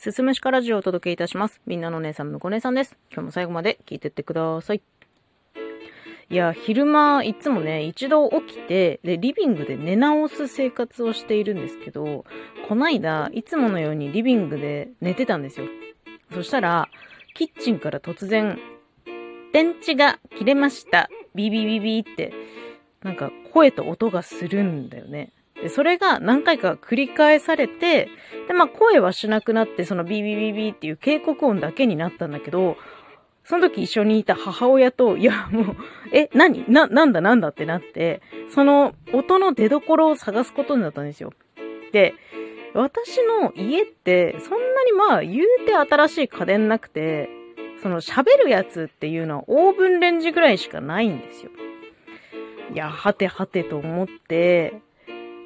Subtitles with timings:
[0.00, 1.60] すすむしかラジオをお届けいたします。
[1.66, 2.96] みんなのお姉さん、むこ姉さんです。
[3.12, 4.80] 今日も最後まで聞いてってください。
[6.30, 12.24] いや、昼間、いつもね、一度起きて、で、リビングで寝直す生活をしているんですけど、
[12.66, 15.66] こないだ、いつものようにリビングで寝てたんですよ。
[16.32, 16.88] そしたら、
[17.34, 18.58] キッチンから突然、
[19.52, 21.10] 電池が切れました。
[21.34, 22.32] ビビビビって、
[23.02, 25.30] なんか声と音がするんだよね。
[25.62, 28.08] で、それが何回か繰り返されて、
[28.48, 32.76] で、まあ声はしなくなって、そのビビビビっていう警告音だけになったんだけど、
[33.44, 35.76] その時一緒にいた母親と、いや、もう、
[36.12, 36.64] え、何？
[36.68, 37.20] な、なんだ？
[37.20, 37.48] なんだ？
[37.48, 41.32] ってなって、その音の出所を探すことになったんですよ。
[41.92, 42.14] で、
[42.74, 47.28] 私の家って、そんなにまあ、言うて新しい家電なくて、
[47.82, 51.50] その喋るやつっていうのはオーブンレンジぐらいしかないんですよ。
[52.72, 54.80] いや、はてはてと思って、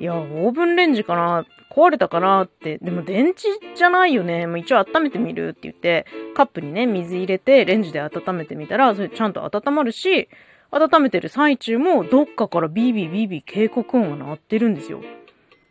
[0.00, 2.78] いや、オーブンレンジかな壊れたかなって。
[2.78, 4.46] でも電池じゃないよね。
[4.46, 10.28] もう一応温めてみるって言って、カップにね、水入れて、レンジで温めてみたら、それちゃんと温まるし、
[10.70, 15.00] 温めてる最中も、どっかからビービービービー警告音が鳴ってるんですよ。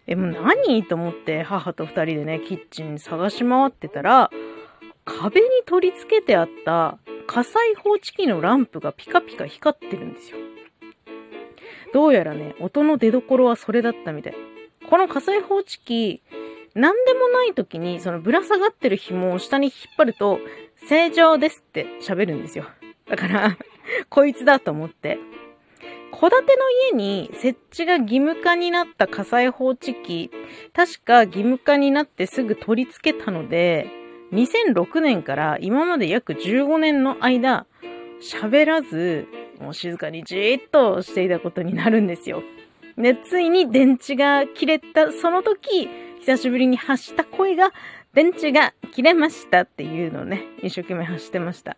[0.08, 4.30] え、もう何と思って、母と二人でね、キッチン探し回ってたら、
[5.06, 10.38] 壁に取り付けてあった火災報知器のランプがピカピカ光ってるんですよ。
[11.94, 14.36] どうやらね、音の出所はそれだったみたい。
[14.90, 16.22] この火災報知器、
[16.76, 20.40] 何でもない時に、そのぶら下がってる紐を下に引っ張ると、
[20.90, 22.66] 正常ですって喋るんですよ。
[23.08, 23.58] だから、
[24.10, 25.20] こいつだと思って。
[26.12, 30.32] 戸建ての家に設置が義務化になった火災報知器、
[30.74, 33.88] 確か義務化になってすぐ取り付けたので、
[34.32, 37.66] 2006年から今まで約15年の間、
[38.22, 39.28] 喋らず、
[39.64, 42.44] もう静かにじーっとしていたことになるんですよ。
[42.98, 45.88] で、ついに電池が切れた、その時、
[46.20, 47.72] 久しぶりに発した声が、
[48.14, 51.78] 電池が切れましたっていうのをね、一生懸命発してました。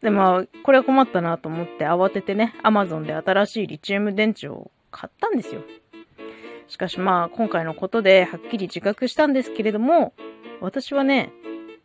[0.00, 5.62] で、まあ、これは困ったなと思って慌ててね、アマゾンで新しいリチウム電池を買ったんですよ。
[6.68, 10.14] しかしまあ、今回のことではっきり自覚したんですけれども、
[10.60, 11.32] 私はね、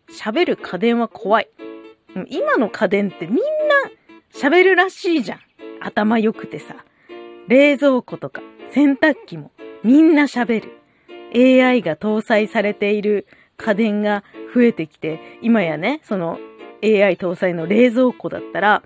[0.09, 1.49] 喋る家電は怖い。
[2.29, 3.41] 今の家電ってみんな
[4.33, 5.39] 喋るらしいじゃん。
[5.81, 6.75] 頭良くてさ。
[7.47, 8.41] 冷蔵庫とか
[8.71, 9.51] 洗濯機も
[9.83, 10.79] みんな喋る。
[11.33, 14.23] AI が搭載されている家電が
[14.53, 16.39] 増えてきて、今やね、その
[16.83, 18.83] AI 搭載の冷蔵庫だったら、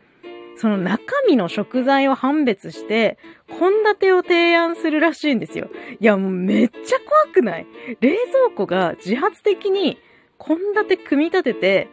[0.55, 3.17] その中身の食材を判別して、
[3.47, 5.69] 献立を提案するらしいんですよ。
[5.99, 7.67] いや、もうめっちゃ怖くない？
[8.01, 9.97] 冷蔵庫が自発的に
[10.37, 11.87] 献立組み立てて、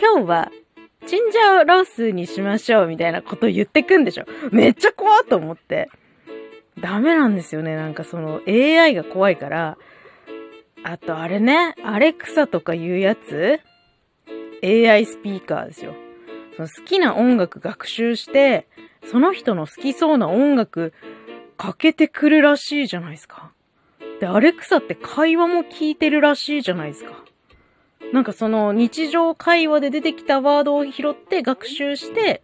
[0.00, 0.52] 今日は
[1.06, 4.24] チンジャオロースにしましょうみたいなこと言ってくんでしょ。
[4.50, 5.88] めっちゃ怖っと思って。
[6.80, 7.76] ダメなんですよね。
[7.76, 9.78] なんかその AI が怖いから。
[10.82, 13.60] あとあれね、アレクサとかいうやつ
[14.62, 15.94] ?AI スピーカーですよ。
[16.56, 18.66] その好きな音楽学習して、
[19.04, 20.92] その人の好きそうな音楽
[21.56, 23.52] かけてくるらしいじゃないですか。
[24.20, 27.24] で、アレクサって会話も聞いてるらしいじゃないですか。
[28.12, 32.42] なんかその日常会話で出てきたワードを拾って学習して、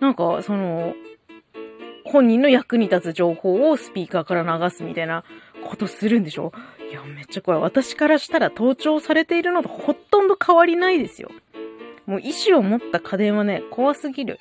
[0.00, 0.94] なんかその、
[2.04, 5.24] 本人の役に立つ情報をスピーカーから流すみたいな
[5.64, 6.52] ことするんでしょ？
[6.90, 7.60] いや、めっちゃ怖い。
[7.60, 11.30] 私からしたら盗聴されているのとほとんど変わりないですよ。
[12.06, 14.38] もう意志を持った家電はね、怖すぎる。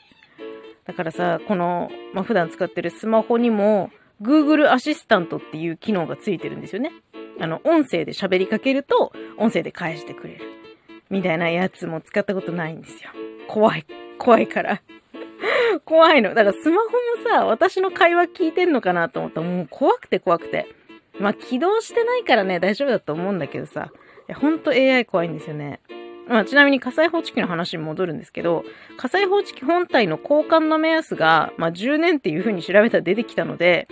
[0.85, 3.89] だからさ、この、まあ、普段使ってるスマホにも、
[4.21, 6.91] Google アシスタントっていう機能がついてるんですよね。
[7.39, 10.41] あの、音声で喋りかけると、音声で返してくれる。
[11.09, 13.09] みたいなやつも使ったことないんですよ。
[13.47, 13.85] 怖い。
[14.17, 14.81] 怖いから。
[15.85, 16.33] 怖いの。
[16.33, 20.67] だからスマホもさ、私の会話聞いてんのかなと思ったらもう怖くて怖くて。
[21.19, 23.91] まあ、起動してないからね、大丈夫だと思うんだけどさ。
[24.27, 25.79] いや、ほんと AI 怖いんですよね。
[26.27, 28.63] まあ、ちなみに火災報知器の話に戻るんですけど、
[28.97, 33.88] 火災報知器本体の交換の目安が、まあ、10年っていう風に調べたら出てきたので、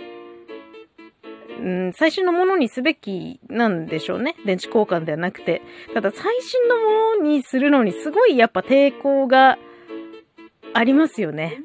[1.62, 4.34] うん、最新のものにすべきなんでしょうね。
[4.44, 5.62] 電池交換ではなくて。
[5.94, 6.82] ただ最新のも
[7.18, 9.58] のにするのにすごいやっぱ抵抗が
[10.74, 11.62] ありますよね。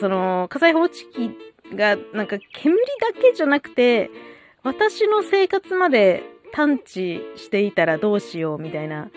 [0.00, 1.30] その、火災報知器
[1.74, 4.10] がなんか煙だけじゃなくて、
[4.62, 9.10] 私の生活まで探知していたらどうしようみたいな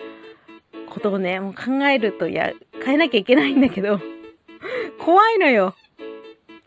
[0.90, 2.52] ことをね、もう考えると、いや、
[2.84, 4.00] 変えなきゃいけないんだけど、
[4.98, 5.74] 怖いのよ。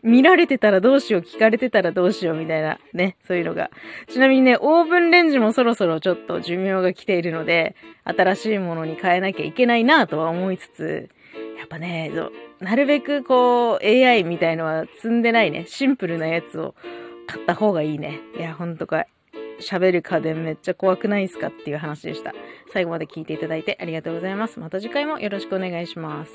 [0.06, 3.70] 見られてたらどうしよう、聞かれてたらどうしようみたいなね、そういうのが。
[4.08, 7.74] ちなみにね、オーブンレンジもそろそろちょっと寿命が来ているので、
[8.04, 11.10] 新しいものに変えなきゃいけないなとは思いつつ、
[11.58, 12.12] やっぱね、
[12.60, 16.76] なるべくこう、AI みたいのは積んでないね、シンプルなやつを
[17.26, 18.20] 買った方がいいね。
[18.38, 19.08] いや、ほんとかい。
[19.58, 22.32] 喋る家電めっちゃ怖くないですかっていう話でした。
[22.72, 24.60] 最後まで聞いていただいてありがとうございます。
[24.60, 26.32] また次回もよろしくお願いします。